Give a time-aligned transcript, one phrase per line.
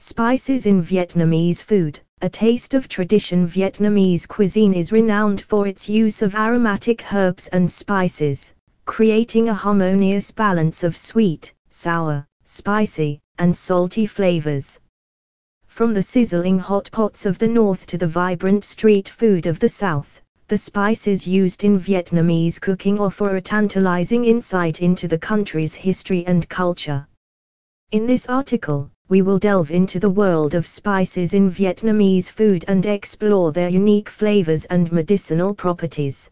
[0.00, 1.98] Spices in Vietnamese food.
[2.22, 7.68] A taste of tradition Vietnamese cuisine is renowned for its use of aromatic herbs and
[7.68, 8.54] spices,
[8.86, 14.78] creating a harmonious balance of sweet, sour, spicy, and salty flavors.
[15.66, 19.68] From the sizzling hot pots of the north to the vibrant street food of the
[19.68, 26.24] south, the spices used in Vietnamese cooking offer a tantalizing insight into the country's history
[26.28, 27.04] and culture.
[27.90, 32.84] In this article, we will delve into the world of spices in Vietnamese food and
[32.84, 36.28] explore their unique flavors and medicinal properties.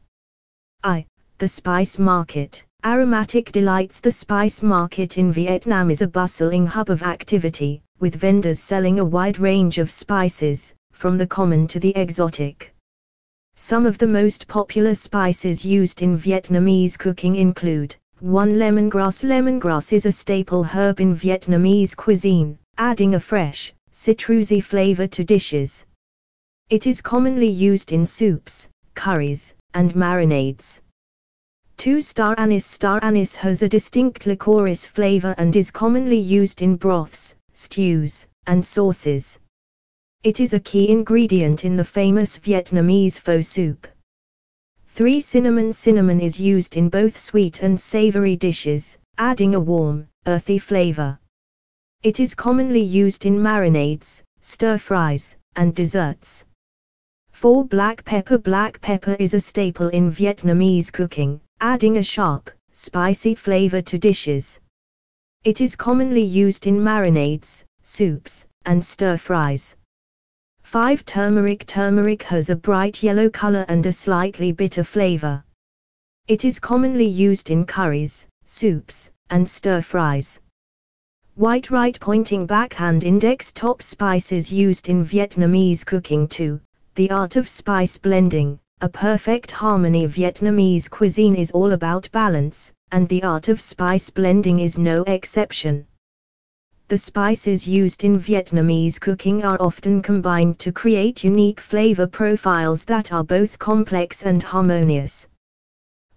[0.83, 1.07] I.
[1.39, 7.03] The Spice Market Aromatic Delights The spice market in Vietnam is a bustling hub of
[7.03, 12.75] activity, with vendors selling a wide range of spices, from the common to the exotic.
[13.55, 18.53] Some of the most popular spices used in Vietnamese cooking include 1.
[18.53, 25.25] Lemongrass Lemongrass is a staple herb in Vietnamese cuisine, adding a fresh, citrusy flavor to
[25.25, 25.87] dishes.
[26.69, 30.81] It is commonly used in soups, curries, and marinades.
[31.79, 32.01] 2.
[32.01, 37.35] Star anise Star anise has a distinct licorice flavor and is commonly used in broths,
[37.53, 39.39] stews, and sauces.
[40.23, 43.87] It is a key ingredient in the famous Vietnamese pho soup.
[44.89, 45.21] 3.
[45.21, 51.19] Cinnamon Cinnamon is used in both sweet and savory dishes, adding a warm, earthy flavor.
[52.07, 56.45] It is commonly used in marinades, stir fries, and desserts.
[57.33, 57.65] 4.
[57.65, 63.83] Black pepper Black pepper is a staple in Vietnamese cooking, adding a sharp, spicy flavor
[63.83, 64.61] to dishes.
[65.43, 69.75] It is commonly used in marinades, soups, and stir fries.
[70.63, 71.05] 5.
[71.07, 75.43] Turmeric Turmeric has a bright yellow color and a slightly bitter flavor.
[76.29, 80.39] It is commonly used in curries, soups, and stir fries.
[81.37, 86.59] White right pointing backhand index top spices used in Vietnamese cooking 2.
[86.95, 93.07] The art of spice blending, a perfect harmony Vietnamese cuisine is all about balance, and
[93.11, 95.87] the art of spice blending is no exception.
[96.89, 103.13] The spices used in Vietnamese cooking are often combined to create unique flavor profiles that
[103.13, 105.29] are both complex and harmonious.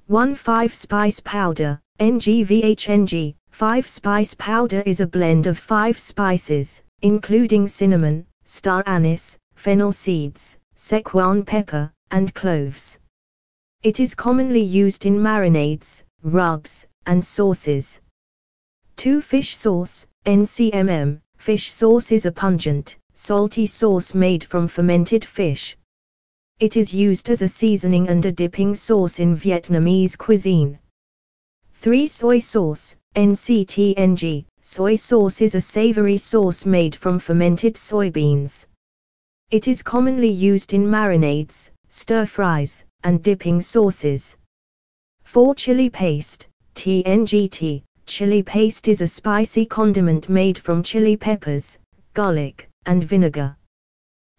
[0.07, 7.67] 1 5 Spice Powder, NGVHNG, 5 Spice Powder is a blend of 5 spices, including
[7.67, 12.99] cinnamon, star anise, fennel seeds, Szechuan pepper, and cloves.
[13.83, 17.99] It is commonly used in marinades, rubs, and sauces.
[18.95, 25.75] 2 Fish Sauce, NCMM, fish sauce is a pungent, salty sauce made from fermented fish.
[26.61, 30.79] It is used as a seasoning and a dipping sauce in Vietnamese cuisine.
[31.81, 32.07] 3.
[32.07, 38.65] Soy sauce, NCTNG, soy sauce is a savory sauce made from fermented soybeans.
[39.49, 44.35] It is commonly used in marinades, stir fries, and dipping sauces.
[45.23, 45.55] 4.
[45.55, 51.79] Chili paste, TNGT, Chili paste is a spicy condiment made from chili peppers,
[52.13, 53.55] garlic, and vinegar.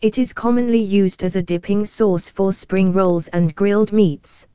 [0.03, 4.47] It is commonly used as a dipping sauce for spring rolls and grilled meats.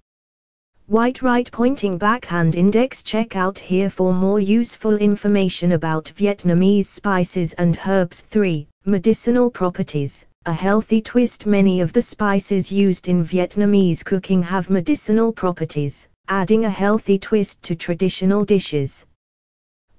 [0.88, 7.54] White right pointing backhand index check out here for more useful information about Vietnamese spices
[7.54, 8.68] and herbs 3.
[8.86, 15.34] Medicinal properties A healthy twist Many of the spices used in Vietnamese cooking have medicinal
[15.34, 19.08] properties adding a healthy twist to traditional dishes.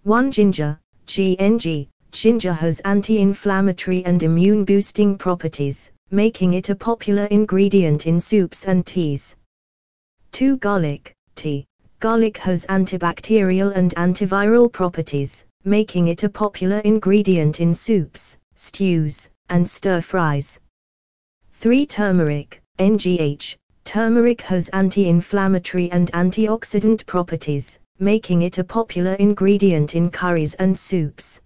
[0.05, 0.31] 1.
[0.31, 1.89] Ginger, GNG.
[2.13, 9.35] Ginger has anti-inflammatory and immune-boosting properties, making it a popular ingredient in soups and teas.
[10.37, 10.59] 2.
[10.59, 11.65] Garlic, tea.
[11.99, 19.67] Garlic has antibacterial and antiviral properties, making it a popular ingredient in soups, stews, and
[19.67, 20.61] stir fries.
[21.53, 21.87] 3.
[21.87, 23.57] Turmeric, NGH.
[23.85, 31.41] Turmeric has anti-inflammatory and antioxidant properties, making it a popular ingredient in curries and soups.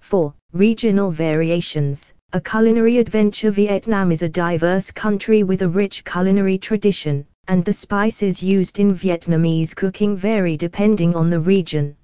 [0.00, 0.34] 4.
[0.54, 2.14] Regional variations.
[2.32, 7.72] A culinary adventure Vietnam is a diverse country with a rich culinary tradition, and the
[7.72, 11.96] spices used in Vietnamese cooking vary depending on the region.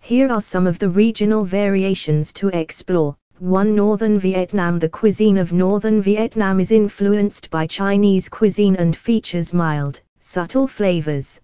[0.00, 3.16] Here are some of the regional variations to explore.
[3.38, 3.74] 1.
[3.74, 10.00] Northern Vietnam The cuisine of northern Vietnam is influenced by Chinese cuisine and features mild,
[10.20, 11.40] subtle flavors.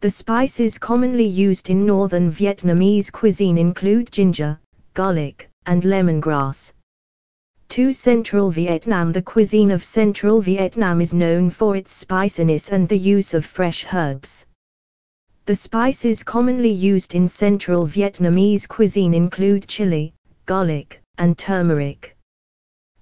[0.00, 4.58] The spices commonly used in northern Vietnamese cuisine include ginger,
[4.94, 6.72] garlic, and lemongrass.
[7.68, 7.92] 2.
[7.92, 13.34] Central Vietnam The cuisine of central Vietnam is known for its spiciness and the use
[13.34, 14.46] of fresh herbs.
[15.44, 20.14] The spices commonly used in central Vietnamese cuisine include chili,
[20.46, 22.16] garlic, and turmeric.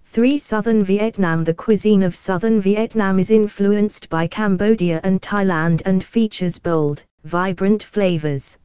[0.04, 0.38] 3.
[0.38, 6.58] Southern Vietnam The cuisine of southern Vietnam is influenced by Cambodia and Thailand and features
[6.58, 8.58] bold, vibrant flavors.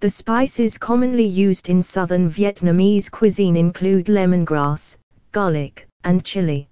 [0.00, 4.98] The spices commonly used in southern Vietnamese cuisine include lemongrass,
[5.32, 6.68] garlic, and chili.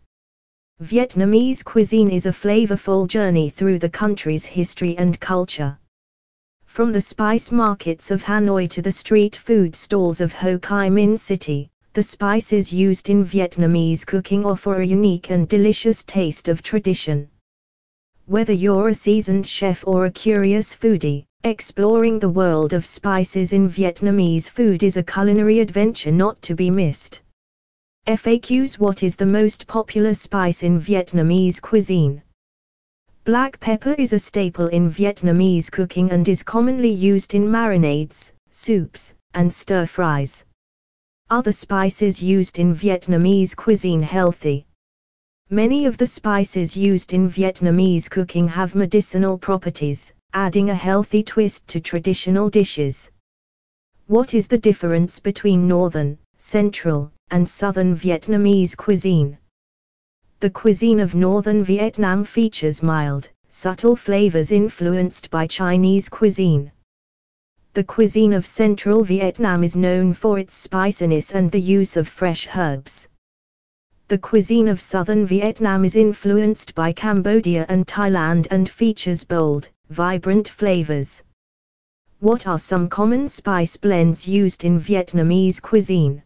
[0.82, 5.79] Vietnamese cuisine is a flavorful journey through the country's history and culture.
[6.67, 11.19] From the spice markets of Hanoi to the street food stalls of Ho Chi Minh
[11.19, 17.31] City, the spices used in Vietnamese cooking offer a unique and delicious taste of tradition.
[18.26, 23.69] Whether you're a seasoned chef or a curious foodie, exploring the world of spices in
[23.69, 27.20] Vietnamese food is a culinary adventure not to be missed.
[28.06, 32.23] FAQs What is the most popular spice in Vietnamese cuisine?
[33.25, 39.14] Black pepper is a staple in Vietnamese cooking and is commonly used in marinades, soups,
[39.35, 40.47] and stir fries.
[41.29, 44.67] Other spices used in Vietnamese cuisine healthy.
[45.50, 51.66] Many of the spices used in Vietnamese cooking have medicinal properties, adding a healthy twist
[51.69, 53.10] to traditional dishes.
[54.08, 59.38] What is the difference between northern, central, and southern Vietnamese cuisine?
[60.40, 66.72] The cuisine of northern Vietnam features mild, subtle flavors influenced by Chinese cuisine.
[67.75, 72.48] The cuisine of central Vietnam is known for its spiciness and the use of fresh
[72.56, 73.08] herbs.
[74.08, 80.48] The cuisine of southern Vietnam is influenced by Cambodia and Thailand and features bold, vibrant
[80.48, 81.22] flavors.
[82.20, 86.22] What are some common spice blends used in Vietnamese cuisine?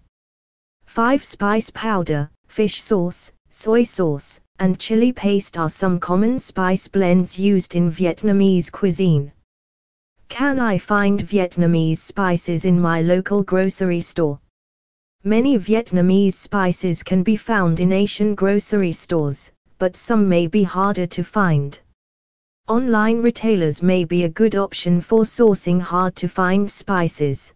[0.87, 7.39] 5 spice powder, fish sauce, soy sauce, and chili paste are some common spice blends
[7.39, 9.33] used in Vietnamese cuisine.
[10.29, 14.41] Can I find Vietnamese spices in my local grocery store?
[15.25, 21.07] Many Vietnamese spices can be found in Asian grocery stores, but some may be harder
[21.07, 21.81] to find.
[22.69, 27.55] Online retailers may be a good option for sourcing hard to find spices.